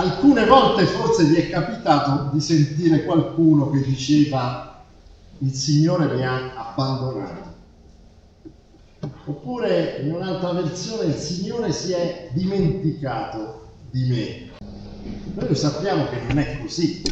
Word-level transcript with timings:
Alcune 0.00 0.46
volte 0.46 0.86
forse 0.86 1.24
vi 1.24 1.34
è 1.34 1.50
capitato 1.50 2.30
di 2.32 2.40
sentire 2.40 3.04
qualcuno 3.04 3.68
che 3.68 3.82
diceva 3.82 4.82
il 5.40 5.52
Signore 5.52 6.14
mi 6.14 6.24
ha 6.24 6.54
abbandonato. 6.54 7.54
Oppure 9.26 10.00
in 10.02 10.14
un'altra 10.14 10.52
versione 10.52 11.04
il 11.08 11.16
Signore 11.16 11.70
si 11.72 11.92
è 11.92 12.30
dimenticato 12.32 13.72
di 13.90 14.08
me. 14.08 14.66
Noi 15.34 15.48
lo 15.48 15.54
sappiamo 15.54 16.08
che 16.08 16.18
non 16.26 16.38
è 16.38 16.60
così, 16.62 17.02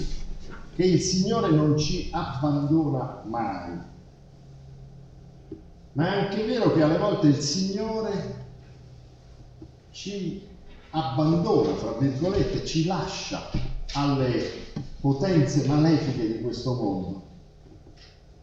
che 0.74 0.82
il 0.82 1.02
Signore 1.02 1.50
non 1.50 1.76
ci 1.76 2.08
abbandona 2.10 3.22
mai. 3.26 3.80
Ma 5.92 6.06
è 6.06 6.24
anche 6.24 6.42
vero 6.46 6.72
che 6.72 6.82
alle 6.82 6.96
volte 6.96 7.26
il 7.26 7.38
Signore 7.38 8.46
ci 9.90 10.46
abbandona, 10.90 11.74
fra 11.74 11.92
virgolette, 11.98 12.64
ci 12.64 12.86
lascia 12.86 13.50
alle 13.94 14.66
potenze 15.00 15.66
malefiche 15.66 16.26
di 16.26 16.40
questo 16.40 16.74
mondo. 16.74 17.26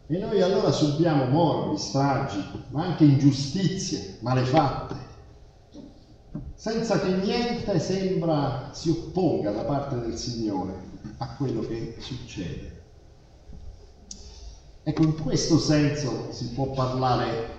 E 0.08 0.18
noi 0.18 0.40
allora 0.40 0.70
subiamo 0.70 1.26
morbi, 1.26 1.78
stragi, 1.78 2.38
ma 2.70 2.84
anche 2.84 3.04
ingiustizie, 3.04 4.18
malefatte, 4.20 4.94
senza 6.54 7.00
che 7.00 7.12
niente 7.14 7.78
sembra 7.80 8.70
si 8.72 8.90
opponga 8.90 9.50
da 9.50 9.64
parte 9.64 9.98
del 9.98 10.16
Signore 10.16 10.74
a 11.18 11.34
quello 11.34 11.60
che 11.60 11.96
succede. 11.98 12.84
Ecco, 14.84 15.02
in 15.02 15.20
questo 15.20 15.58
senso 15.58 16.30
si 16.30 16.50
può 16.50 16.70
parlare 16.70 17.54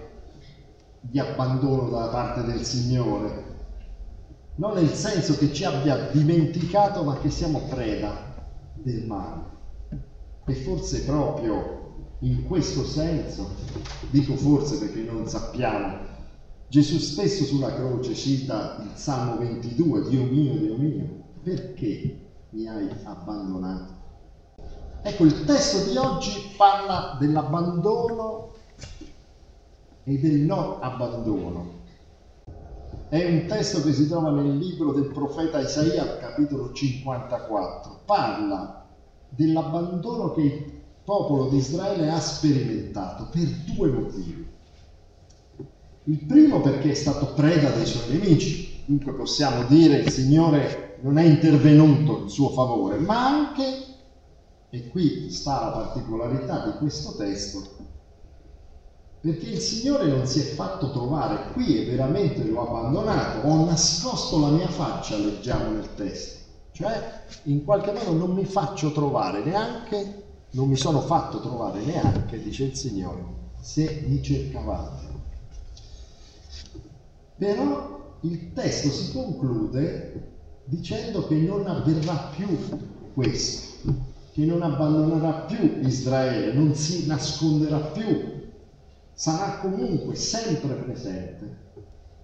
di 1.01 1.19
abbandono 1.19 1.89
da 1.89 2.07
parte 2.07 2.43
del 2.43 2.63
Signore, 2.63 3.46
non 4.57 4.73
nel 4.73 4.89
senso 4.89 5.37
che 5.37 5.53
ci 5.53 5.63
abbia 5.63 6.09
dimenticato, 6.11 7.03
ma 7.03 7.17
che 7.17 7.29
siamo 7.29 7.61
preda 7.69 8.35
del 8.73 9.05
male. 9.05 9.55
E 10.45 10.53
forse 10.53 11.03
proprio 11.03 11.95
in 12.19 12.45
questo 12.45 12.83
senso, 12.83 13.49
dico 14.09 14.35
forse 14.35 14.77
perché 14.79 15.01
non 15.01 15.27
sappiamo, 15.27 16.05
Gesù 16.69 16.97
stesso 16.97 17.43
sulla 17.43 17.73
croce 17.73 18.13
cita 18.13 18.77
il 18.81 18.97
Salmo 18.97 19.37
22, 19.37 20.09
Dio 20.09 20.23
mio, 20.23 20.53
Dio 20.55 20.77
mio, 20.77 21.07
perché 21.43 22.19
mi 22.49 22.67
hai 22.67 22.89
abbandonato? 23.03 23.95
Ecco, 25.03 25.23
il 25.23 25.45
testo 25.45 25.89
di 25.89 25.95
oggi 25.95 26.31
parla 26.57 27.15
dell'abbandono 27.19 28.53
e 30.03 30.19
del 30.19 30.39
non 30.39 30.77
abbandono. 30.81 31.76
È 33.09 33.23
un 33.23 33.45
testo 33.47 33.81
che 33.83 33.93
si 33.93 34.05
trova 34.09 34.31
nel 34.31 34.57
libro 34.57 34.91
del 34.91 35.07
profeta 35.11 35.61
Isaia, 35.61 36.17
capitolo 36.17 36.73
54. 36.73 38.01
Parla 38.03 38.85
dell'abbandono 39.29 40.33
che 40.33 40.41
il 40.41 40.71
popolo 41.05 41.47
di 41.47 41.55
Israele 41.55 42.09
ha 42.09 42.19
sperimentato 42.19 43.29
per 43.31 43.47
due 43.73 43.89
motivi. 43.91 44.45
Il 46.03 46.25
primo 46.25 46.59
perché 46.59 46.91
è 46.91 46.95
stato 46.95 47.27
preda 47.33 47.69
dei 47.69 47.85
suoi 47.85 48.09
nemici, 48.09 48.81
dunque 48.83 49.13
possiamo 49.13 49.63
dire 49.67 49.99
il 49.99 50.09
Signore 50.09 50.97
non 51.01 51.17
è 51.17 51.23
intervenuto 51.23 52.23
in 52.23 52.29
suo 52.29 52.49
favore, 52.49 52.97
ma 52.97 53.25
anche, 53.25 53.85
e 54.69 54.87
qui 54.89 55.29
sta 55.29 55.61
la 55.61 55.71
particolarità 55.71 56.65
di 56.65 56.77
questo 56.77 57.15
testo, 57.15 57.76
perché 59.19 59.47
il 59.47 59.59
Signore 59.59 60.07
non 60.07 60.27
si 60.27 60.39
è 60.39 60.43
fatto 60.43 60.91
trovare 60.91 61.51
qui 61.53 61.81
e 61.81 61.89
veramente 61.89 62.43
lo 62.43 62.61
ha 62.61 62.67
abbandonato, 62.67 63.47
ho 63.47 63.65
nascosto 63.65 64.39
la 64.39 64.49
mia 64.49 64.67
faccia, 64.67 65.17
leggiamo 65.17 65.71
nel 65.71 65.93
testo, 65.95 66.45
cioè 66.71 67.23
in 67.43 67.63
qualche 67.63 67.91
modo 67.91 68.13
non 68.13 68.35
mi 68.35 68.45
faccio 68.45 68.91
trovare 68.91 69.43
neanche, 69.43 70.23
non 70.51 70.69
mi 70.69 70.75
sono 70.75 71.01
fatto 71.01 71.39
trovare 71.39 71.81
neanche, 71.83 72.41
dice 72.41 72.65
il 72.65 72.75
Signore, 72.75 73.23
se 73.59 74.03
mi 74.07 74.21
cercavate. 74.21 75.05
Però 77.37 78.17
il 78.21 78.53
testo 78.53 78.89
si 78.89 79.11
conclude 79.11 80.35
dicendo 80.65 81.27
che 81.27 81.35
non 81.35 81.65
avverrà 81.67 82.31
più 82.35 82.47
questo, 83.13 83.93
che 84.33 84.45
non 84.45 84.61
abbandonerà 84.61 85.31
più 85.45 85.79
Israele, 85.81 86.53
non 86.53 86.75
si 86.75 87.07
nasconderà 87.07 87.77
più 87.77 88.36
sarà 89.17 89.57
comunque 89.57 90.13
sempre 90.13 90.75
presente 90.75 91.65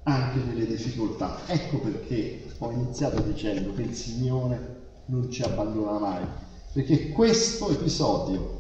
anche 0.04 0.38
nelle 0.46 0.68
difficoltà. 0.68 1.40
Ecco 1.48 1.80
perché 1.80 2.46
ho 2.60 2.70
iniziato 2.70 3.20
dicendo 3.24 3.74
che 3.74 3.82
il 3.82 3.96
Signore 3.96 4.82
non 5.06 5.28
ci 5.32 5.42
abbandona 5.42 5.98
mai, 5.98 6.24
perché 6.72 7.10
questo 7.10 7.72
episodio 7.72 8.60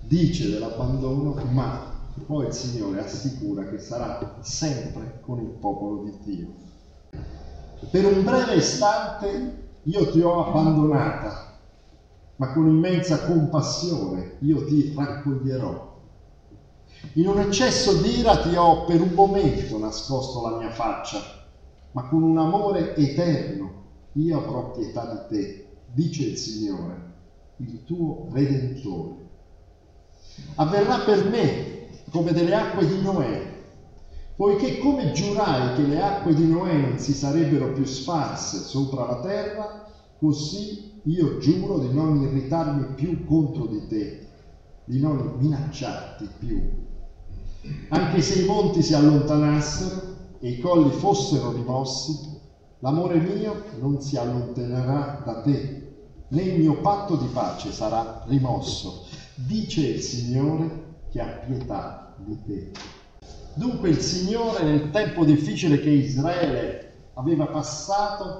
dice 0.00 0.50
dell'abbandono, 0.50 1.40
ma 1.52 1.94
poi 2.26 2.46
il 2.46 2.52
Signore 2.52 2.98
assicura 2.98 3.68
che 3.68 3.78
sarà 3.78 4.38
sempre 4.40 5.20
con 5.20 5.38
il 5.38 5.50
popolo 5.50 6.02
di 6.02 6.18
Dio. 6.24 6.48
Per 7.92 8.04
un 8.04 8.24
breve 8.24 8.56
istante 8.56 9.66
io 9.84 10.10
ti 10.10 10.20
ho 10.20 10.48
abbandonata, 10.48 11.60
ma 12.34 12.52
con 12.52 12.66
immensa 12.66 13.24
compassione 13.24 14.34
io 14.40 14.64
ti 14.64 14.92
raccoglierò 14.96 15.88
in 17.14 17.26
un 17.26 17.40
eccesso 17.40 17.94
d'ira 17.94 18.36
ti 18.36 18.54
ho 18.54 18.84
per 18.84 19.00
un 19.00 19.10
momento 19.10 19.78
nascosto 19.78 20.40
la 20.42 20.56
mia 20.56 20.70
faccia, 20.70 21.36
ma 21.92 22.02
con 22.02 22.22
un 22.22 22.38
amore 22.38 22.94
eterno 22.94 23.74
io 24.12 24.38
avrò 24.38 24.70
pietà 24.70 25.26
di 25.28 25.36
te, 25.36 25.64
dice 25.92 26.24
il 26.24 26.36
Signore, 26.36 27.02
il 27.56 27.82
tuo 27.84 28.26
Redentore. 28.30 29.16
Avverrà 30.56 30.98
per 31.00 31.24
me 31.24 31.86
come 32.10 32.32
delle 32.32 32.54
acque 32.54 32.86
di 32.86 33.00
Noè, 33.00 33.56
poiché 34.36 34.78
come 34.78 35.10
giurai 35.10 35.72
che 35.74 35.82
le 35.82 36.00
acque 36.00 36.34
di 36.34 36.46
Noè 36.46 36.78
non 36.78 36.98
si 36.98 37.14
sarebbero 37.14 37.72
più 37.72 37.84
sparse 37.84 38.62
sopra 38.62 39.04
la 39.04 39.18
terra, 39.18 39.82
così 40.18 40.86
io 41.02 41.38
giuro 41.38 41.78
di 41.78 41.92
non 41.92 42.20
irritarmi 42.20 42.94
più 42.94 43.24
contro 43.24 43.66
di 43.66 43.86
te, 43.86 44.18
di 44.84 45.00
non 45.00 45.34
minacciarti 45.36 46.28
più 46.38 46.86
anche 47.88 48.22
se 48.22 48.42
i 48.42 48.46
monti 48.46 48.82
si 48.82 48.94
allontanassero 48.94 50.16
e 50.40 50.50
i 50.50 50.60
colli 50.60 50.90
fossero 50.90 51.52
rimossi, 51.52 52.40
l'amore 52.80 53.18
mio 53.18 53.64
non 53.80 54.00
si 54.00 54.16
allontanerà 54.16 55.22
da 55.24 55.40
te, 55.40 55.88
né 56.28 56.42
il 56.42 56.60
mio 56.60 56.80
patto 56.80 57.16
di 57.16 57.26
pace 57.26 57.72
sarà 57.72 58.24
rimosso. 58.26 59.04
Dice 59.34 59.86
il 59.86 60.00
Signore 60.00 60.96
che 61.10 61.20
ha 61.20 61.26
pietà 61.46 62.14
di 62.18 62.38
te. 62.44 62.70
Dunque 63.54 63.88
il 63.88 63.98
Signore 63.98 64.62
nel 64.64 64.90
tempo 64.90 65.24
difficile 65.24 65.80
che 65.80 65.90
Israele 65.90 66.92
aveva 67.14 67.46
passato 67.46 68.38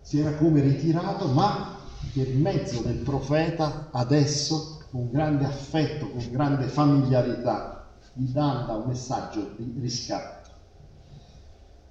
si 0.00 0.20
era 0.20 0.34
come 0.36 0.60
ritirato, 0.60 1.26
ma 1.28 1.78
per 2.12 2.28
mezzo 2.28 2.80
del 2.80 2.98
profeta 2.98 3.88
adesso 3.90 4.75
con 4.90 5.10
grande 5.10 5.44
affetto, 5.44 6.10
con 6.10 6.30
grande 6.30 6.66
familiarità, 6.66 7.86
gli 8.12 8.30
dà 8.30 8.66
un 8.68 8.84
messaggio 8.86 9.54
di 9.56 9.80
riscatto. 9.80 10.50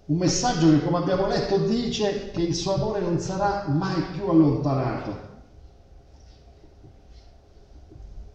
Un 0.06 0.18
messaggio 0.18 0.70
che, 0.70 0.84
come 0.84 0.98
abbiamo 0.98 1.28
letto, 1.28 1.58
dice 1.58 2.32
che 2.32 2.42
il 2.42 2.54
suo 2.54 2.76
amore 2.76 3.00
non 3.02 3.20
sarà 3.20 3.68
mai 3.68 4.02
più 4.14 4.28
allontanato. 4.28 5.34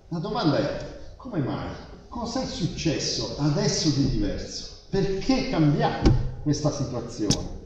La 0.08 0.18
domanda 0.18 0.56
è, 0.56 1.14
come 1.16 1.38
mai? 1.38 1.68
Cosa 2.08 2.42
è 2.42 2.46
successo 2.46 3.36
adesso 3.38 3.88
di 3.90 4.10
diverso? 4.10 4.86
Perché 4.90 5.48
cambiare 5.48 6.02
questa 6.42 6.72
situazione? 6.72 7.59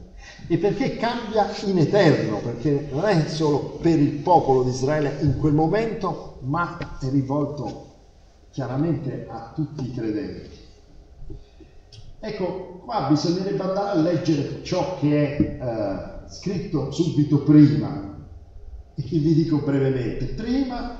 E 0.47 0.57
perché 0.57 0.97
cambia 0.97 1.51
in 1.65 1.79
eterno? 1.79 2.37
Perché 2.37 2.87
non 2.91 3.05
è 3.05 3.27
solo 3.27 3.79
per 3.81 3.97
il 3.97 4.11
popolo 4.11 4.61
di 4.61 4.69
Israele 4.69 5.17
in 5.21 5.39
quel 5.39 5.53
momento, 5.53 6.37
ma 6.41 6.77
è 6.99 7.09
rivolto 7.09 7.93
chiaramente 8.51 9.25
a 9.27 9.51
tutti 9.55 9.85
i 9.85 9.91
credenti. 9.91 10.63
Ecco, 12.19 12.81
qua 12.85 13.07
bisognerebbe 13.09 13.61
andare 13.61 13.89
a 13.89 14.01
leggere 14.01 14.63
ciò 14.63 14.97
che 14.99 15.35
è 15.37 15.63
eh, 15.63 16.29
scritto 16.29 16.91
subito 16.91 17.39
prima 17.39 18.15
e 18.93 19.03
che 19.03 19.17
vi 19.17 19.33
dico 19.33 19.57
brevemente. 19.57 20.25
Prima 20.25 20.99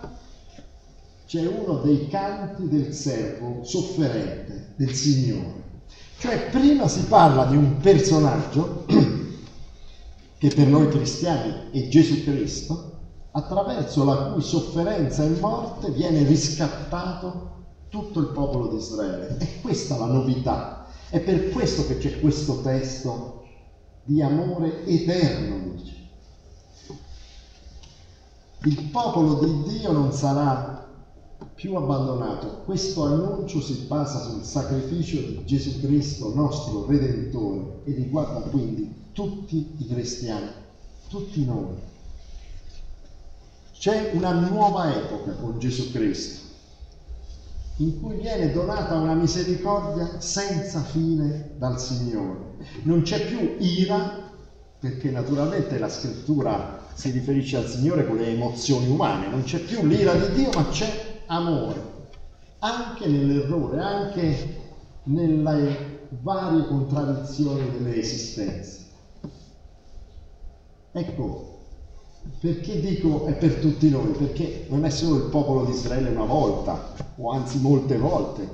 c'è 1.28 1.46
uno 1.46 1.80
dei 1.80 2.08
canti 2.10 2.68
del 2.68 2.94
servo 2.94 3.64
sofferente 3.64 4.74
del 4.76 4.92
Signore. 4.92 5.64
Cioè 6.18 6.50
prima 6.50 6.88
si 6.88 7.02
parla 7.02 7.46
di 7.46 7.56
un 7.56 7.78
personaggio 7.78 8.86
che 10.38 10.50
per 10.50 10.68
noi 10.68 10.90
cristiani 10.90 11.70
è 11.72 11.88
Gesù 11.88 12.24
Cristo, 12.24 12.94
attraverso 13.32 14.04
la 14.04 14.32
cui 14.32 14.42
sofferenza 14.42 15.24
e 15.24 15.30
morte 15.40 15.92
viene 15.92 16.24
riscattato 16.24 17.54
tutto 17.90 18.20
il 18.20 18.28
popolo 18.28 18.68
di 18.68 18.78
Israele. 18.78 19.38
E 19.40 19.62
questa 19.62 19.96
è 19.96 20.00
la 20.00 20.06
novità. 20.06 20.88
È 21.10 21.20
per 21.20 21.50
questo 21.50 21.86
che 21.86 21.98
c'è 21.98 22.20
questo 22.20 22.62
testo 22.62 23.44
di 24.04 24.22
amore 24.22 24.86
eterno, 24.86 25.74
dice. 25.74 25.94
Il 28.64 28.90
popolo 28.90 29.46
di 29.46 29.64
Dio 29.64 29.92
non 29.92 30.12
sarà 30.12 30.88
più 31.54 31.76
abbandonato. 31.76 32.62
Questo 32.66 33.04
annuncio 33.04 33.62
si 33.62 33.86
basa 33.88 34.20
sul 34.20 34.44
sacrificio 34.44 35.18
di 35.18 35.46
Gesù 35.46 35.80
Cristo, 35.80 36.34
nostro 36.34 36.86
Redentore, 36.86 37.82
e 37.86 37.94
riguarda 37.94 38.40
quindi 38.50 39.04
tutti 39.16 39.76
i 39.78 39.88
cristiani, 39.88 40.50
tutti 41.08 41.46
noi. 41.46 41.74
C'è 43.72 44.12
una 44.14 44.32
nuova 44.32 44.94
epoca 44.94 45.32
con 45.32 45.58
Gesù 45.58 45.90
Cristo, 45.92 46.50
in 47.78 48.02
cui 48.02 48.18
viene 48.18 48.52
donata 48.52 48.96
una 48.96 49.14
misericordia 49.14 50.20
senza 50.20 50.82
fine 50.82 51.52
dal 51.58 51.80
Signore. 51.80 52.58
Non 52.84 53.04
c'è 53.04 53.26
più 53.26 53.56
ira, 53.58 54.32
perché 54.80 55.10
naturalmente 55.12 55.80
la 55.80 55.90
scrittura 55.90 56.86
si 56.94 57.12
riferisce 57.12 57.56
al 57.56 57.68
Signore 57.68 58.06
con 58.06 58.18
le 58.18 58.28
emozioni 58.28 58.88
umane, 58.88 59.30
non 59.30 59.44
c'è 59.44 59.60
più 59.60 59.86
l'ira 59.86 60.14
di 60.14 60.34
Dio, 60.34 60.50
ma 60.54 60.68
c'è 60.68 61.22
amore, 61.28 62.10
anche 62.60 63.08
nell'errore, 63.08 63.80
anche 63.80 64.62
nelle 65.04 66.08
varie 66.22 66.68
contraddizioni 66.68 67.72
delle 67.72 67.96
esistenze. 67.96 68.85
Ecco, 70.98 71.58
perché 72.40 72.80
dico 72.80 73.26
è 73.26 73.34
per 73.34 73.56
tutti 73.56 73.90
noi? 73.90 74.12
Perché 74.12 74.66
non 74.70 74.86
è 74.86 74.90
solo 74.90 75.26
il 75.26 75.30
popolo 75.30 75.66
di 75.66 75.72
Israele 75.72 76.12
una 76.12 76.24
volta, 76.24 76.94
o 77.18 77.32
anzi 77.32 77.60
molte 77.60 77.98
volte, 77.98 78.48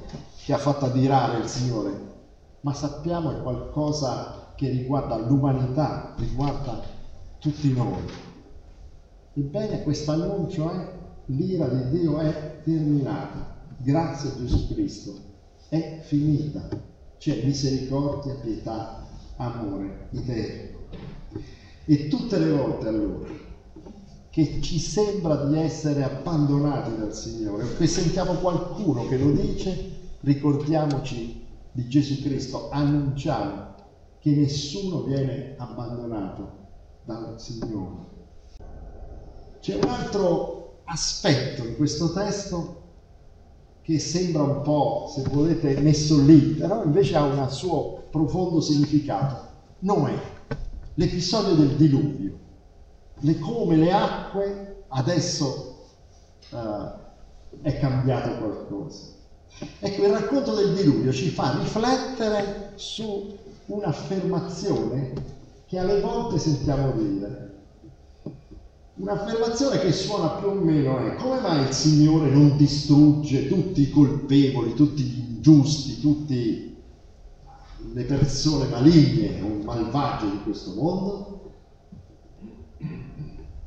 che 0.43 0.51
ha 0.51 0.57
fatto 0.57 0.85
adirare 0.85 1.37
il 1.37 1.47
Signore, 1.47 1.91
ma 2.61 2.73
sappiamo 2.73 3.29
è 3.29 3.43
qualcosa 3.43 4.53
che 4.55 4.69
riguarda 4.69 5.17
l'umanità, 5.17 6.15
riguarda 6.17 6.81
tutti 7.37 7.71
noi. 7.73 8.09
Ebbene, 9.35 9.83
questo 9.83 10.09
annuncio 10.09 10.71
è 10.71 10.93
l'ira 11.25 11.67
di 11.67 11.99
Dio 11.99 12.17
è 12.17 12.61
terminata, 12.63 13.55
grazie 13.77 14.29
a 14.31 14.37
Gesù 14.37 14.67
Cristo, 14.73 15.13
è 15.69 15.99
finita. 16.01 16.69
C'è 17.19 17.43
misericordia, 17.43 18.33
pietà, 18.33 19.05
amore 19.35 20.07
eterno. 20.11 20.79
E 21.91 22.07
tutte 22.07 22.39
le 22.39 22.51
volte 22.51 22.87
allora 22.87 23.27
che 24.29 24.61
ci 24.61 24.79
sembra 24.79 25.43
di 25.43 25.57
essere 25.57 26.03
abbandonati 26.03 26.95
dal 26.95 27.13
Signore 27.13 27.75
che 27.75 27.85
sentiamo 27.85 28.35
qualcuno 28.35 29.05
che 29.09 29.17
lo 29.17 29.31
dice, 29.31 29.99
ricordiamoci 30.21 31.45
di 31.69 31.89
Gesù 31.89 32.21
Cristo, 32.21 32.69
annunciamo 32.69 33.75
che 34.19 34.31
nessuno 34.31 35.01
viene 35.01 35.55
abbandonato 35.57 36.49
dal 37.03 37.35
Signore. 37.41 38.05
C'è 39.59 39.75
un 39.75 39.89
altro 39.89 40.83
aspetto 40.85 41.65
in 41.65 41.75
questo 41.75 42.13
testo 42.13 42.83
che 43.81 43.99
sembra 43.99 44.43
un 44.43 44.61
po', 44.61 45.11
se 45.13 45.23
volete, 45.29 45.77
messo 45.81 46.21
lì, 46.21 46.53
però 46.53 46.85
invece 46.85 47.17
ha 47.17 47.23
un 47.25 47.49
suo 47.49 48.05
profondo 48.09 48.61
significato. 48.61 49.49
Noè, 49.79 50.39
l'episodio 50.95 51.55
del 51.55 51.75
diluvio, 51.75 52.37
le, 53.19 53.39
come 53.39 53.75
le 53.75 53.91
acque 53.91 54.83
adesso 54.89 55.85
uh, 56.51 57.57
è 57.61 57.79
cambiato 57.79 58.37
qualcosa. 58.37 59.19
Ecco, 59.79 60.05
il 60.05 60.11
racconto 60.11 60.55
del 60.55 60.73
diluvio 60.73 61.11
ci 61.11 61.29
fa 61.29 61.57
riflettere 61.59 62.71
su 62.75 63.37
un'affermazione 63.67 65.13
che 65.67 65.77
alle 65.77 66.01
volte 66.01 66.39
sentiamo 66.39 66.91
dire. 66.93 67.49
Un'affermazione 68.95 69.79
che 69.79 69.91
suona 69.91 70.29
più 70.31 70.49
o 70.49 70.53
meno 70.53 70.99
è 71.05 71.15
come 71.15 71.39
mai 71.39 71.67
il 71.67 71.73
Signore 71.73 72.29
non 72.29 72.55
distrugge 72.57 73.47
tutti 73.47 73.81
i 73.81 73.89
colpevoli, 73.89 74.73
tutti 74.73 75.01
gli 75.01 75.19
ingiusti, 75.19 75.99
tutte 75.99 76.70
le 77.93 78.03
persone 78.03 78.67
maligne 78.67 79.41
o 79.41 79.63
malvagie 79.63 80.29
di 80.29 80.43
questo 80.43 80.73
mondo? 80.73 81.39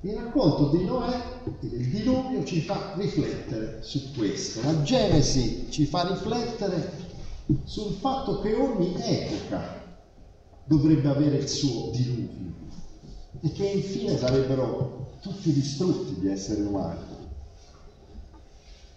Il 0.00 0.14
racconto 0.14 0.76
di 0.76 0.84
Noè 0.84 1.16
e 1.44 1.66
del 1.66 1.88
diluvio 1.88 2.44
ci 2.44 2.61
fa 2.61 2.93
riflettere 2.96 3.78
su 3.82 4.12
questo. 4.14 4.61
La 4.62 4.82
Genesi 4.82 5.66
ci 5.70 5.87
fa 5.87 6.06
riflettere 6.06 6.93
sul 7.64 7.94
fatto 7.94 8.40
che 8.40 8.55
ogni 8.55 8.94
epoca 8.99 9.82
dovrebbe 10.64 11.08
avere 11.08 11.37
il 11.38 11.49
suo 11.49 11.90
diluvio 11.90 12.52
e 13.40 13.52
che 13.52 13.67
infine 13.67 14.17
sarebbero 14.17 15.12
tutti 15.20 15.52
distrutti 15.52 16.20
gli 16.20 16.28
esseri 16.28 16.62
umani. 16.62 17.12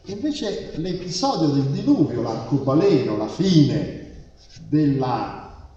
Invece 0.06 0.78
l'episodio 0.78 1.48
del 1.48 1.72
diluvio, 1.72 2.22
l'arcobaleno, 2.22 3.18
la 3.18 3.28
fine 3.28 4.07
della, 4.68 5.68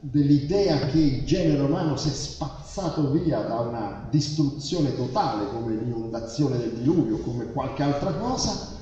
dell'idea 0.00 0.78
che 0.86 0.98
il 0.98 1.24
genere 1.24 1.62
umano 1.62 1.96
si 1.96 2.08
è 2.08 2.12
spazzato 2.12 3.10
via 3.10 3.40
da 3.40 3.60
una 3.60 4.06
distruzione 4.10 4.94
totale 4.94 5.50
come 5.50 5.74
l'inondazione 5.74 6.58
del 6.58 6.72
diluvio, 6.72 7.18
come 7.18 7.52
qualche 7.52 7.82
altra 7.82 8.12
cosa, 8.14 8.78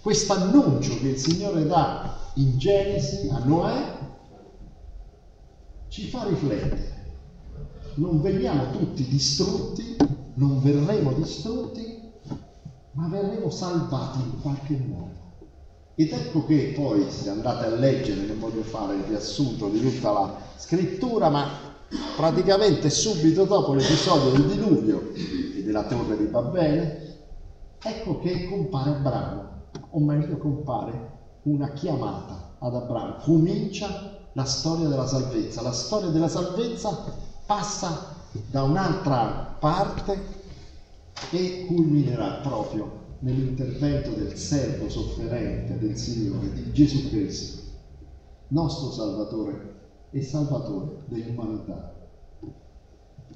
questo 0.00 0.32
annuncio 0.32 0.98
che 0.98 1.08
il 1.08 1.18
Signore 1.18 1.66
dà 1.66 2.18
in 2.34 2.58
Genesi 2.58 3.28
a 3.28 3.38
Noè 3.44 3.98
ci 5.88 6.08
fa 6.08 6.26
riflettere. 6.26 7.00
Non 7.96 8.22
veniamo 8.22 8.70
tutti 8.70 9.06
distrutti, 9.06 9.96
non 10.34 10.60
verremo 10.62 11.12
distrutti, 11.12 12.00
ma 12.92 13.08
verremo 13.08 13.50
salvati 13.50 14.20
in 14.20 14.40
qualche 14.40 14.76
modo. 14.78 15.21
Ed 15.94 16.10
ecco 16.10 16.46
che 16.46 16.72
poi, 16.74 17.10
se 17.10 17.28
andate 17.28 17.66
a 17.66 17.70
leggere, 17.70 18.22
non 18.22 18.38
voglio 18.38 18.62
fare 18.62 18.94
il 18.94 19.02
riassunto 19.02 19.68
di 19.68 19.80
tutta 19.80 20.10
la 20.10 20.34
scrittura, 20.56 21.28
ma 21.28 21.48
praticamente 22.16 22.88
subito 22.88 23.44
dopo 23.44 23.74
l'episodio 23.74 24.30
del 24.30 24.46
diluvio 24.46 25.12
e 25.12 25.62
della 25.62 25.84
torre 25.84 26.16
di 26.16 26.24
Babele, 26.24 27.18
ecco 27.82 28.18
che 28.20 28.46
compare 28.46 28.90
Abramo, 28.90 29.50
o 29.90 30.00
meglio 30.00 30.38
compare 30.38 31.10
una 31.42 31.72
chiamata 31.72 32.54
ad 32.58 32.74
Abramo, 32.74 33.16
comincia 33.20 34.20
la 34.32 34.44
storia 34.44 34.88
della 34.88 35.06
salvezza. 35.06 35.60
La 35.60 35.72
storia 35.72 36.08
della 36.08 36.28
salvezza 36.28 37.04
passa 37.44 38.14
da 38.46 38.62
un'altra 38.62 39.56
parte 39.58 40.40
e 41.30 41.66
culminerà 41.66 42.40
proprio 42.42 43.01
nell'intervento 43.22 44.10
del 44.10 44.36
servo 44.36 44.88
sofferente 44.88 45.78
del 45.78 45.96
Signore, 45.96 46.52
di 46.52 46.72
Gesù 46.72 47.08
Cristo, 47.08 47.62
nostro 48.48 48.90
Salvatore 48.90 49.74
e 50.10 50.22
Salvatore 50.22 51.02
dell'umanità. 51.06 51.94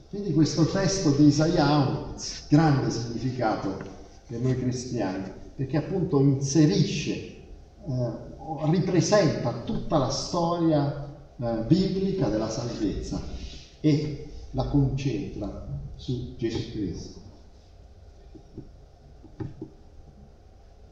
Quindi 0.08 0.32
questo 0.32 0.64
testo 0.66 1.10
di 1.10 1.26
Isaia 1.26 1.66
ha 1.66 1.76
un 1.76 2.14
grande 2.48 2.90
significato 2.90 3.76
per 4.26 4.40
noi 4.40 4.58
cristiani, 4.58 5.30
perché 5.54 5.76
appunto 5.76 6.20
inserisce 6.20 7.14
eh, 7.14 7.44
ripresenta 8.64 9.62
tutta 9.62 9.98
la 9.98 10.10
storia 10.10 11.16
eh, 11.38 11.64
biblica 11.66 12.28
della 12.28 12.48
salvezza 12.48 13.20
e 13.80 14.26
la 14.50 14.64
concentra 14.68 15.66
su 15.94 16.34
Gesù 16.36 16.72
Cristo. 16.72 17.24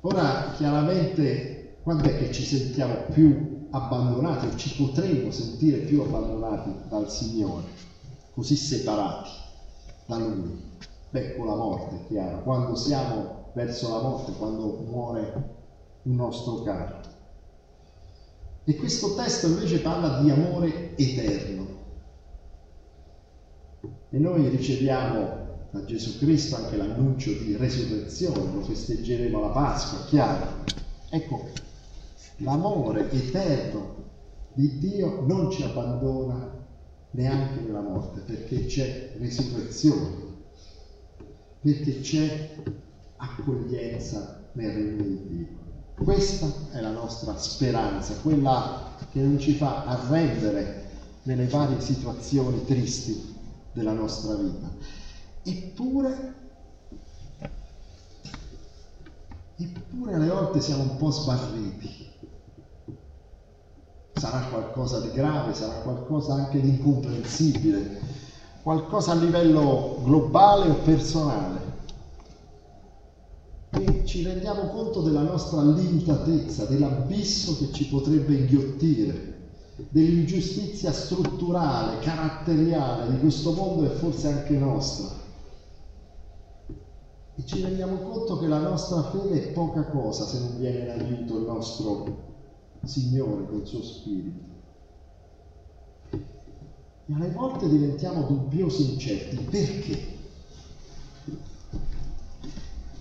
Ora, 0.07 0.53
chiaramente, 0.55 1.79
quando 1.83 2.05
è 2.05 2.19
che 2.19 2.31
ci 2.31 2.45
sentiamo 2.45 3.07
più 3.11 3.69
abbandonati 3.71 4.45
o 4.45 4.57
ci 4.57 4.77
potremmo 4.77 5.31
sentire 5.31 5.79
più 5.79 6.03
abbandonati 6.03 6.75
dal 6.91 7.11
Signore, 7.11 7.65
così 8.35 8.55
separati 8.55 9.31
da 10.05 10.19
Lui? 10.19 10.73
Beh, 11.09 11.37
con 11.37 11.47
la 11.47 11.55
morte, 11.55 12.07
chiaro, 12.09 12.43
quando 12.43 12.75
siamo 12.75 13.47
verso 13.55 13.89
la 13.93 14.03
morte, 14.03 14.33
quando 14.33 14.85
muore 14.87 15.33
un 16.03 16.17
nostro 16.17 16.61
caro. 16.61 17.01
E 18.65 18.77
questo 18.77 19.15
testo 19.15 19.47
invece 19.47 19.81
parla 19.81 20.21
di 20.21 20.31
amore 20.31 20.95
eterno. 20.99 21.67
E 24.11 24.19
noi 24.19 24.51
riceviamo 24.51 25.44
da 25.75 25.85
Gesù 25.85 26.19
Cristo 26.19 26.55
anche 26.55 26.77
l'annuncio 26.77 27.33
di 27.33 27.57
resurrezione, 27.57 28.53
lo 28.53 28.63
festeggeremo 28.63 29.39
alla 29.39 29.49
Pasqua, 29.49 30.05
chiaro. 30.05 30.63
Ecco, 31.11 31.49
l'amore 32.37 33.11
eterno 33.11 33.97
di 34.53 34.79
Dio 34.79 35.23
non 35.27 35.51
ci 35.51 35.65
abbandona 35.65 36.49
neanche 37.11 37.61
nella 37.61 37.81
morte, 37.81 38.21
perché 38.21 38.67
c'è 38.67 39.15
resurrezione, 39.19 40.13
perché 41.61 42.01
c'è 42.01 42.55
accoglienza 43.17 44.45
nel 44.53 44.73
regno 44.73 45.03
di 45.03 45.27
Dio. 45.27 45.47
Questa 45.97 46.53
è 46.71 46.81
la 46.81 46.93
nostra 46.93 47.37
speranza, 47.37 48.15
quella 48.23 48.95
che 49.11 49.21
non 49.21 49.41
ci 49.41 49.55
fa 49.55 49.85
arrendere 49.87 50.83
nelle 51.25 51.49
varie 51.49 51.81
situazioni 51.81 52.65
tristi 52.65 53.35
della 53.73 53.93
nostra 53.93 54.35
vita. 54.35 55.03
Eppure, 55.47 56.35
eppure 59.57 60.15
alle 60.15 60.29
volte 60.29 60.61
siamo 60.63 60.83
un 60.83 60.97
po' 60.97 61.11
sbarriti. 61.11 62.13
Sarà 64.15 64.47
qualcosa 64.47 65.01
di 65.01 65.11
grave, 65.11 65.53
sarà 65.53 65.81
qualcosa 65.81 66.33
anche 66.33 66.61
di 66.63 66.71
incomprensibile, 66.71 68.01
qualcosa 68.63 69.13
a 69.13 69.17
livello 69.17 69.99
globale 70.03 70.71
o 70.71 70.77
personale. 70.77 71.73
E 73.69 74.03
ci 74.07 74.23
rendiamo 74.23 74.69
conto 74.69 75.03
della 75.03 75.23
nostra 75.23 75.63
limitatezza, 75.63 76.65
dell'abisso 76.65 77.59
che 77.59 77.71
ci 77.71 77.89
potrebbe 77.89 78.35
inghiottire 78.35 79.33
dell'ingiustizia 79.89 80.91
strutturale, 80.93 81.99
caratteriale 81.99 83.11
di 83.11 83.19
questo 83.19 83.53
mondo 83.53 83.85
e 83.85 83.89
forse 83.89 84.29
anche 84.29 84.57
nostra. 84.57 85.24
E 87.37 87.45
ci 87.45 87.63
rendiamo 87.63 87.97
conto 87.97 88.39
che 88.39 88.47
la 88.47 88.59
nostra 88.59 89.03
fede 89.11 89.43
è 89.43 89.53
poca 89.53 89.85
cosa 89.85 90.25
se 90.25 90.39
non 90.39 90.59
viene 90.59 90.79
in 90.79 90.91
aiuto 90.91 91.39
il 91.39 91.45
nostro 91.45 92.23
Signore 92.85 93.47
col 93.49 93.67
suo 93.67 93.83
Spirito. 93.83 94.53
E 96.11 97.13
alle 97.15 97.31
volte 97.31 97.69
diventiamo 97.69 98.23
dubbiosi 98.23 98.93
incerti. 98.93 99.37
Perché? 99.37 100.13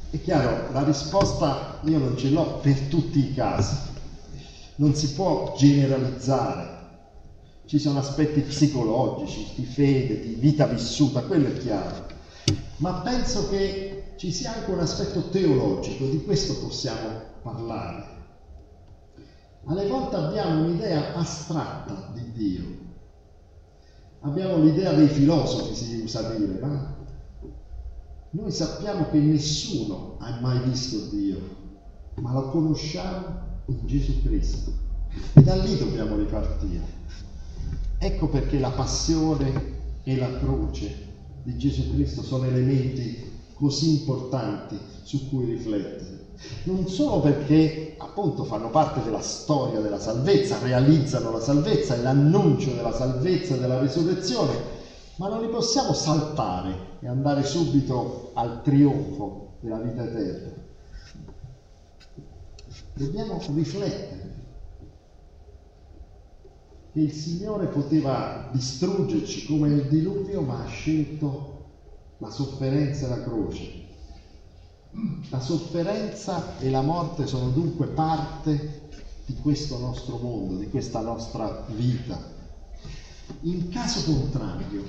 È 0.09 0.21
chiaro, 0.21 0.71
la 0.71 0.83
risposta 0.83 1.79
io 1.83 1.99
non 1.99 2.17
ce 2.17 2.29
l'ho 2.29 2.59
per 2.59 2.79
tutti 2.87 3.19
i 3.19 3.33
casi 3.33 3.91
non 4.75 4.95
si 4.95 5.13
può 5.13 5.53
generalizzare. 5.57 6.71
Ci 7.65 7.79
sono 7.79 7.99
aspetti 7.99 8.41
psicologici, 8.41 9.53
di 9.55 9.65
fede, 9.65 10.19
di 10.19 10.33
vita 10.35 10.65
vissuta, 10.65 11.21
quello 11.21 11.47
è 11.47 11.57
chiaro. 11.57 12.07
Ma 12.77 12.93
penso 12.95 13.49
che 13.49 14.02
ci 14.15 14.31
sia 14.31 14.55
anche 14.55 14.71
un 14.71 14.79
aspetto 14.79 15.29
teologico, 15.29 16.05
di 16.05 16.23
questo 16.23 16.65
possiamo 16.65 17.21
parlare. 17.41 18.11
Alle 19.65 19.87
volte 19.87 20.15
abbiamo 20.15 20.63
un'idea 20.63 21.13
astratta 21.15 22.11
di 22.13 22.31
Dio. 22.31 22.81
Abbiamo 24.21 24.57
l'idea 24.57 24.93
dei 24.93 25.07
filosofi, 25.07 25.75
si 25.75 26.01
usa 26.01 26.33
dire, 26.33 26.59
ma 26.59 26.95
noi 28.31 28.51
sappiamo 28.51 29.09
che 29.09 29.19
nessuno 29.19 30.17
ha 30.19 30.39
mai 30.41 30.59
visto 30.67 31.09
Dio, 31.15 31.39
ma 32.15 32.33
lo 32.33 32.49
conosciamo 32.49 33.41
in 33.67 33.85
Gesù 33.85 34.21
Cristo. 34.23 34.71
E 35.33 35.41
da 35.41 35.55
lì 35.55 35.77
dobbiamo 35.77 36.15
ripartire. 36.15 37.01
Ecco 37.97 38.27
perché 38.27 38.59
la 38.59 38.71
passione 38.71 39.71
e 40.03 40.17
la 40.17 40.37
croce 40.39 41.11
di 41.43 41.57
Gesù 41.57 41.93
Cristo 41.93 42.21
sono 42.21 42.45
elementi 42.45 43.31
così 43.63 43.99
importanti 43.99 44.77
su 45.03 45.29
cui 45.29 45.45
riflettere. 45.45 46.31
Non 46.63 46.89
solo 46.89 47.21
perché 47.21 47.95
appunto 47.97 48.43
fanno 48.43 48.69
parte 48.69 49.01
della 49.01 49.21
storia 49.21 49.79
della 49.79 49.99
salvezza, 49.99 50.59
realizzano 50.59 51.31
la 51.31 51.39
salvezza 51.39 51.95
l'annuncio 51.95 52.73
della 52.73 52.93
salvezza 52.93 53.55
e 53.55 53.59
della 53.59 53.79
risurrezione, 53.79 54.51
ma 55.15 55.29
non 55.29 55.39
li 55.41 55.47
possiamo 55.47 55.93
saltare 55.93 56.97
e 56.99 57.07
andare 57.07 57.43
subito 57.43 58.31
al 58.33 58.61
trionfo 58.63 59.57
della 59.61 59.77
vita 59.77 60.03
eterna 60.03 60.61
dobbiamo 62.93 63.41
riflettere 63.53 64.41
che 66.91 66.99
il 66.99 67.11
Signore 67.11 67.67
poteva 67.67 68.49
distruggerci 68.51 69.47
come 69.47 69.69
il 69.69 69.87
diluvio, 69.87 70.41
ma 70.41 70.63
ha 70.63 70.67
scelto 70.67 71.52
la 72.23 72.29
sofferenza 72.29 73.05
e 73.05 73.09
la 73.09 73.21
croce. 73.21 73.81
La 75.29 75.41
sofferenza 75.41 76.57
e 76.59 76.69
la 76.69 76.81
morte 76.81 77.27
sono 77.27 77.49
dunque 77.49 77.87
parte 77.87 78.81
di 79.25 79.35
questo 79.35 79.77
nostro 79.77 80.17
mondo, 80.17 80.55
di 80.55 80.69
questa 80.69 81.01
nostra 81.01 81.65
vita. 81.67 82.17
In 83.41 83.67
caso 83.69 84.09
contrario, 84.09 84.83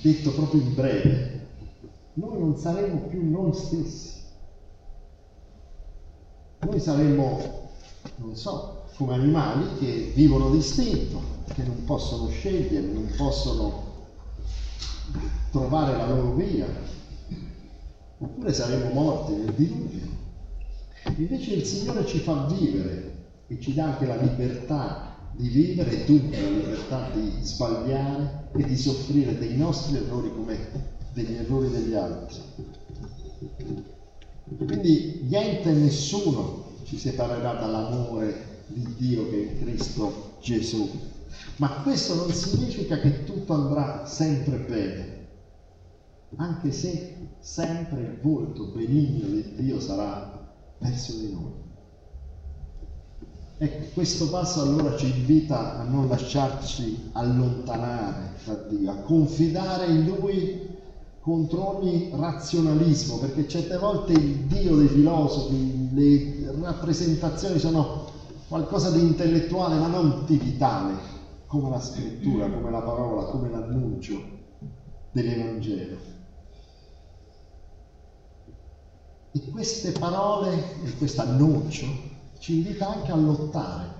detto 0.00 0.32
proprio 0.32 0.60
in 0.62 0.74
breve, 0.74 1.46
noi 2.14 2.38
non 2.38 2.56
saremo 2.56 3.00
più 3.08 3.28
noi 3.28 3.52
stessi 3.52 4.16
noi 6.60 6.80
saremmo, 6.80 7.68
non 8.16 8.34
so, 8.34 8.82
come 8.96 9.14
animali 9.14 9.78
che 9.78 10.12
vivono 10.12 10.50
d'istinto, 10.50 11.20
che 11.54 11.62
non 11.62 11.84
possono 11.84 12.28
scegliere, 12.28 12.84
non 12.88 13.08
possono 13.16 13.87
trovare 15.50 15.96
la 15.96 16.08
loro 16.08 16.34
via, 16.34 16.66
oppure 18.18 18.52
saremmo 18.52 18.92
morti 18.92 19.32
nel 19.32 19.54
diluvio. 19.54 20.06
Invece 21.16 21.54
il 21.54 21.64
Signore 21.64 22.06
ci 22.06 22.18
fa 22.18 22.46
vivere 22.46 23.26
e 23.46 23.60
ci 23.60 23.74
dà 23.74 23.86
anche 23.86 24.06
la 24.06 24.16
libertà 24.16 25.16
di 25.32 25.48
vivere 25.48 26.04
dunque 26.04 26.40
la 26.40 26.48
libertà 26.48 27.10
di 27.14 27.32
sbagliare 27.40 28.48
e 28.56 28.64
di 28.64 28.76
soffrire 28.76 29.38
dei 29.38 29.56
nostri 29.56 29.96
errori 29.96 30.32
come 30.34 30.56
degli 31.12 31.34
errori 31.34 31.70
degli 31.70 31.94
altri. 31.94 32.40
Quindi 34.56 35.20
niente 35.28 35.70
e 35.70 35.74
nessuno 35.74 36.64
ci 36.84 36.98
separerà 36.98 37.54
dall'amore 37.54 38.64
di 38.66 38.94
Dio 38.96 39.28
che 39.30 39.36
è 39.36 39.52
in 39.52 39.58
Cristo 39.60 40.36
Gesù. 40.40 40.88
Ma 41.56 41.68
questo 41.82 42.14
non 42.14 42.30
significa 42.30 42.98
che 42.98 43.24
tutto 43.24 43.52
andrà 43.52 44.06
sempre 44.06 44.56
bene, 44.58 45.26
anche 46.36 46.72
se 46.72 47.16
sempre 47.40 48.00
il 48.00 48.18
volto 48.20 48.66
benigno 48.66 49.26
di 49.26 49.54
Dio 49.54 49.80
sarà 49.80 50.52
verso 50.78 51.12
di 51.16 51.32
noi. 51.32 51.66
Ecco, 53.60 53.86
questo 53.92 54.28
passo 54.28 54.62
allora 54.62 54.96
ci 54.96 55.06
invita 55.10 55.80
a 55.80 55.82
non 55.82 56.06
lasciarci 56.06 57.10
allontanare 57.12 58.34
da 58.44 58.54
Dio, 58.68 58.90
a 58.90 58.96
confidare 58.98 59.86
in 59.86 60.04
Lui 60.04 60.76
contro 61.20 61.78
ogni 61.78 62.10
razionalismo, 62.14 63.18
perché 63.18 63.48
certe 63.48 63.76
volte 63.76 64.12
il 64.12 64.44
Dio 64.44 64.76
dei 64.76 64.86
filosofi, 64.86 65.88
le 65.92 66.54
rappresentazioni 66.60 67.58
sono 67.58 68.06
qualcosa 68.46 68.90
di 68.90 69.00
intellettuale 69.00 69.76
ma 69.76 69.88
non 69.88 70.24
di 70.24 70.36
vitale, 70.36 70.94
come 71.48 71.68
la 71.70 71.80
scrittura, 71.80 72.48
come 72.48 72.70
la 72.70 72.82
parola, 72.82 73.24
come 73.24 73.50
l'annuncio 73.50 74.22
dell'Evangelo. 75.10 75.98
E 79.32 79.50
queste 79.50 79.90
parole 79.90 80.82
e 80.84 80.96
questo 80.96 81.22
annuncio 81.22 81.86
ci 82.38 82.58
invita 82.58 82.88
anche 82.88 83.10
a 83.10 83.16
lottare, 83.16 83.90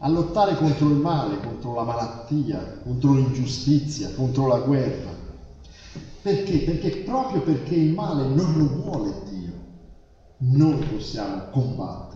a 0.00 0.08
lottare 0.10 0.56
contro 0.56 0.88
il 0.90 0.96
male, 0.96 1.40
contro 1.40 1.72
la 1.72 1.84
malattia, 1.84 2.80
contro 2.82 3.14
l'ingiustizia, 3.14 4.12
contro 4.12 4.46
la 4.46 4.58
guerra 4.58 5.20
perché? 6.22 6.58
Perché 6.58 6.98
proprio 6.98 7.40
perché 7.40 7.74
il 7.74 7.94
male 7.94 8.26
non 8.26 8.58
lo 8.58 8.66
vuole 8.82 9.22
Dio, 9.30 9.52
noi 10.38 10.84
possiamo 10.84 11.48
combattere. 11.50 12.09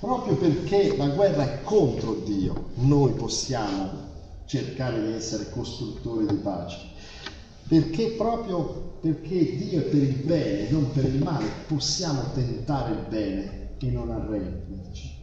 Proprio 0.00 0.34
perché 0.36 0.96
la 0.96 1.08
guerra 1.08 1.42
è 1.42 1.62
contro 1.62 2.14
Dio, 2.14 2.70
noi 2.76 3.12
possiamo 3.12 4.08
cercare 4.46 5.06
di 5.06 5.12
essere 5.12 5.50
costruttori 5.50 6.26
di 6.26 6.36
pace. 6.36 6.78
Perché 7.68 8.12
proprio 8.12 8.88
perché 9.00 9.56
Dio 9.56 9.80
è 9.80 9.82
per 9.82 10.02
il 10.02 10.16
bene, 10.24 10.70
non 10.70 10.90
per 10.90 11.04
il 11.04 11.22
male, 11.22 11.46
possiamo 11.66 12.22
tentare 12.32 12.92
il 12.92 13.04
bene 13.08 13.76
e 13.78 13.90
non 13.90 14.10
arrenderci. 14.10 15.18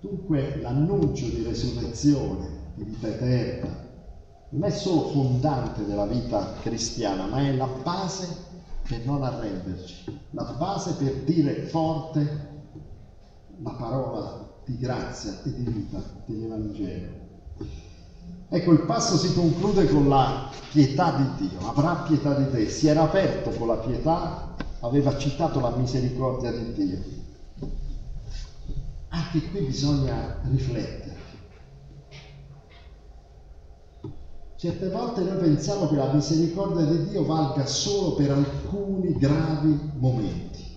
Dunque 0.00 0.60
l'annuncio 0.60 1.26
di 1.26 1.42
resurrezione, 1.44 2.72
di 2.74 2.82
vita 2.82 3.08
eterna, 3.08 3.86
non 4.50 4.64
è 4.64 4.70
solo 4.70 5.08
fondante 5.08 5.84
della 5.84 6.06
vita 6.06 6.54
cristiana, 6.62 7.26
ma 7.26 7.40
è 7.40 7.54
la 7.54 7.66
base 7.66 8.46
per 8.88 9.04
non 9.04 9.22
arrenderci, 9.22 10.18
la 10.30 10.54
base 10.56 10.94
per 10.94 11.12
dire 11.24 11.66
forte 11.66 12.46
la 13.62 13.72
parola 13.72 14.48
di 14.64 14.78
grazia 14.78 15.42
e 15.42 15.52
di 15.52 15.70
vita 15.70 16.02
dell'Evangelo. 16.24 17.26
Ecco, 18.48 18.72
il 18.72 18.80
passo 18.80 19.18
si 19.18 19.34
conclude 19.34 19.86
con 19.88 20.08
la 20.08 20.48
pietà 20.70 21.12
di 21.16 21.48
Dio, 21.48 21.68
avrà 21.68 21.96
pietà 21.96 22.32
di 22.32 22.50
te, 22.50 22.66
si 22.70 22.86
era 22.86 23.02
aperto 23.02 23.50
con 23.50 23.66
la 23.68 23.76
pietà, 23.76 24.54
aveva 24.80 25.18
citato 25.18 25.60
la 25.60 25.76
misericordia 25.76 26.50
di 26.50 26.72
Dio. 26.72 26.98
Anche 29.08 29.50
qui 29.50 29.60
bisogna 29.60 30.38
riflettere 30.44 31.17
Certe 34.58 34.88
volte 34.88 35.20
noi 35.20 35.36
pensiamo 35.36 35.86
che 35.86 35.94
la 35.94 36.12
misericordia 36.12 36.84
di 36.84 37.10
Dio 37.10 37.24
valga 37.24 37.64
solo 37.64 38.16
per 38.16 38.32
alcuni 38.32 39.16
gravi 39.16 39.78
momenti, 39.98 40.76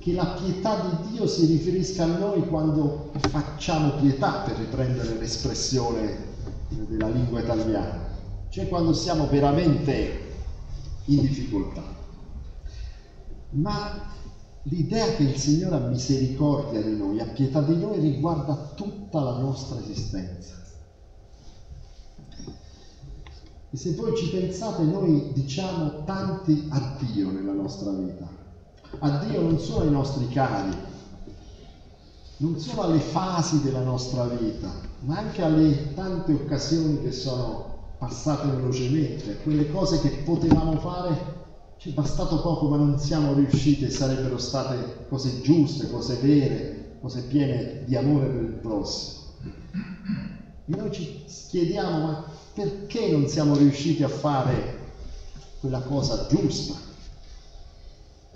che 0.00 0.12
la 0.12 0.38
pietà 0.38 0.90
di 0.90 1.12
Dio 1.12 1.26
si 1.26 1.46
riferisca 1.46 2.04
a 2.04 2.18
noi 2.18 2.46
quando 2.46 3.10
facciamo 3.30 3.92
pietà, 3.92 4.42
per 4.44 4.58
riprendere 4.58 5.14
l'espressione 5.14 6.14
della 6.68 7.08
lingua 7.08 7.40
italiana, 7.40 8.06
cioè 8.50 8.68
quando 8.68 8.92
siamo 8.92 9.28
veramente 9.28 10.20
in 11.06 11.22
difficoltà. 11.22 11.84
Ma 13.52 14.10
l'idea 14.64 15.06
che 15.14 15.22
il 15.22 15.38
Signore 15.38 15.76
ha 15.76 15.88
misericordia 15.88 16.82
di 16.82 16.98
noi, 16.98 17.18
ha 17.18 17.28
pietà 17.28 17.62
di 17.62 17.76
noi, 17.78 17.98
riguarda 17.98 18.72
tutta 18.74 19.22
la 19.22 19.38
nostra 19.38 19.80
esistenza. 19.80 20.63
E 23.74 23.76
se 23.76 23.94
voi 23.94 24.16
ci 24.16 24.30
pensate, 24.30 24.84
noi 24.84 25.30
diciamo 25.32 26.02
tanti 26.04 26.64
addio 26.68 27.32
nella 27.32 27.54
nostra 27.54 27.90
vita 27.90 28.30
a 29.00 29.18
Dio 29.18 29.40
non 29.40 29.58
solo 29.58 29.80
ai 29.80 29.90
nostri 29.90 30.28
cari, 30.28 30.70
non 32.36 32.56
solo 32.56 32.82
alle 32.82 33.00
fasi 33.00 33.62
della 33.62 33.80
nostra 33.80 34.26
vita, 34.26 34.78
ma 35.00 35.16
anche 35.18 35.42
alle 35.42 35.92
tante 35.92 36.32
occasioni 36.34 37.00
che 37.00 37.10
sono 37.10 37.64
passate 37.98 38.46
velocemente, 38.46 39.38
quelle 39.38 39.66
cose 39.66 39.98
che 39.98 40.20
potevamo 40.22 40.78
fare, 40.78 41.32
ci 41.76 41.90
è 41.90 41.92
bastato 41.94 42.40
poco 42.40 42.68
ma 42.68 42.76
non 42.76 42.96
siamo 43.00 43.34
riusciti 43.34 43.86
e 43.86 43.90
sarebbero 43.90 44.38
state 44.38 44.98
cose 45.08 45.40
giuste, 45.40 45.90
cose 45.90 46.14
vere, 46.14 46.98
cose 47.00 47.22
piene 47.22 47.78
di 47.80 47.96
amore 47.96 48.28
per 48.28 48.42
il 48.42 48.52
prossimo. 48.52 49.22
E 50.66 50.76
noi 50.76 50.90
ci 50.92 51.24
chiediamo 51.48 52.00
ma 52.00 52.24
perché 52.52 53.10
non 53.10 53.26
siamo 53.28 53.56
riusciti 53.56 54.02
a 54.02 54.08
fare 54.08 54.82
quella 55.60 55.80
cosa 55.82 56.26
giusta? 56.26 56.92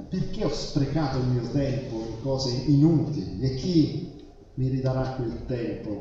perché 0.08 0.44
ho 0.44 0.48
sprecato 0.52 1.18
il 1.18 1.26
mio 1.26 1.48
tempo 1.50 1.96
in 1.96 2.20
cose 2.20 2.50
inutili 2.50 3.40
e 3.40 3.54
chi 3.54 4.16
mi 4.54 4.68
ridarà 4.68 5.10
quel 5.10 5.44
tempo 5.44 6.00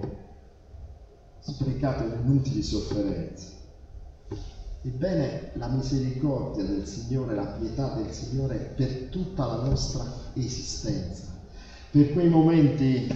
sprecato 1.39 2.03
in 2.03 2.19
inutili 2.23 2.61
sofferenze? 2.61 3.55
Ebbene, 4.83 5.49
la 5.53 5.67
misericordia 5.67 6.63
del 6.63 6.85
Signore, 6.85 7.35
la 7.35 7.45
pietà 7.45 7.89
del 7.89 8.11
Signore 8.11 8.55
è 8.55 8.73
per 8.73 9.07
tutta 9.09 9.45
la 9.45 9.57
nostra 9.57 10.09
esistenza, 10.33 11.25
per 11.89 12.11
quei 12.11 12.29
momenti 12.29 13.07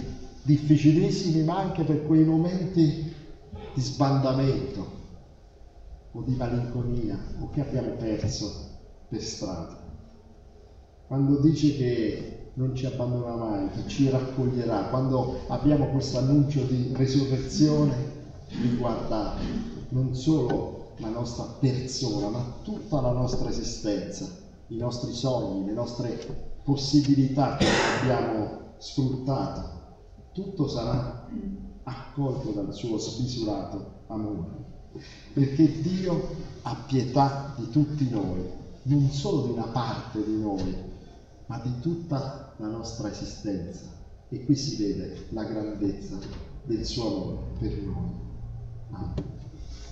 difficilissimi, 0.42 1.44
ma 1.44 1.58
anche 1.58 1.84
per 1.84 2.04
quei 2.06 2.24
momenti 2.24 3.14
di 3.74 3.80
sbandamento 3.80 5.00
o 6.12 6.22
di 6.22 6.34
malinconia 6.34 7.18
o 7.40 7.50
che 7.50 7.60
abbiamo 7.60 7.92
perso 7.92 8.70
per 9.08 9.22
strada 9.22 9.82
quando 11.12 11.40
dice 11.40 11.76
che 11.76 12.38
non 12.54 12.74
ci 12.74 12.86
abbandona 12.86 13.34
mai, 13.34 13.68
che 13.68 13.86
ci 13.86 14.08
raccoglierà, 14.08 14.84
quando 14.84 15.40
abbiamo 15.48 15.88
questo 15.88 16.16
annuncio 16.16 16.62
di 16.62 16.90
resurrezione, 16.94 17.94
riguarda 18.62 19.34
non 19.90 20.14
solo 20.14 20.92
la 20.96 21.08
nostra 21.08 21.44
persona, 21.60 22.28
ma 22.28 22.42
tutta 22.62 23.02
la 23.02 23.10
nostra 23.10 23.50
esistenza, 23.50 24.26
i 24.68 24.76
nostri 24.78 25.12
sogni, 25.12 25.66
le 25.66 25.74
nostre 25.74 26.18
possibilità 26.64 27.56
che 27.56 27.66
abbiamo 28.00 28.60
sfruttato. 28.78 29.81
Tutto 30.32 30.68
sarà 30.68 31.28
accolto 31.84 32.50
dal 32.52 32.72
suo 32.74 32.98
smisurato 32.98 34.04
amore. 34.08 34.70
Perché 35.32 35.80
Dio 35.80 36.34
ha 36.62 36.74
pietà 36.86 37.54
di 37.56 37.68
tutti 37.70 38.08
noi, 38.10 38.42
non 38.84 39.10
solo 39.10 39.46
di 39.46 39.52
una 39.52 39.68
parte 39.68 40.24
di 40.24 40.38
noi, 40.38 40.74
ma 41.46 41.58
di 41.58 41.80
tutta 41.80 42.54
la 42.56 42.68
nostra 42.68 43.10
esistenza. 43.10 44.00
E 44.28 44.44
qui 44.44 44.54
si 44.56 44.76
vede 44.76 45.26
la 45.30 45.44
grandezza 45.44 46.18
del 46.64 46.84
suo 46.84 47.06
amore 47.06 47.36
per 47.58 47.82
noi. 47.82 48.10
Amen. 48.90 49.41